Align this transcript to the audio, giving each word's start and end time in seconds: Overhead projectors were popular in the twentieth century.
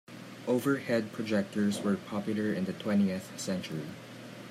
Overhead 0.47 1.11
projectors 1.13 1.83
were 1.83 1.95
popular 1.95 2.51
in 2.51 2.65
the 2.65 2.73
twentieth 2.73 3.39
century. 3.39 3.85